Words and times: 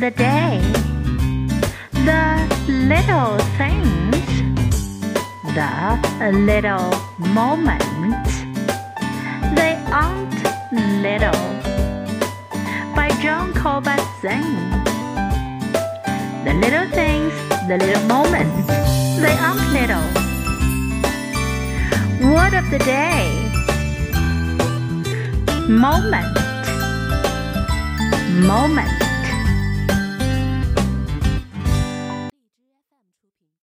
the 0.00 0.10
day. 0.12 0.58
The 1.92 2.24
little 2.68 3.36
things. 3.60 4.16
The 5.54 6.30
little 6.32 6.90
moments. 7.18 8.32
They 9.58 9.76
aren't 9.92 10.40
little. 11.02 11.42
By 12.96 13.10
John 13.20 13.52
Kabat-Zinn. 13.52 14.70
The 16.46 16.54
little 16.54 16.88
things, 16.92 17.34
the 17.68 17.76
little 17.76 18.06
moments, 18.08 18.66
they 19.20 19.36
aren't 19.36 19.68
little. 19.80 20.06
Word 22.32 22.54
of 22.54 22.70
the 22.70 22.78
day. 22.78 23.28
Moment. 25.68 26.38
Moment. 28.46 29.09